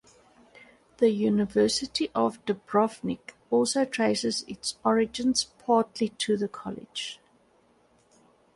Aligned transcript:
The 0.97 1.09
University 1.11 2.09
of 2.15 2.43
Dubrovnik 2.45 3.35
also 3.51 3.85
traces 3.85 4.43
its 4.47 4.79
origins 4.83 5.43
partly 5.63 6.09
to 6.17 6.35
the 6.37 6.47
college. 6.47 7.19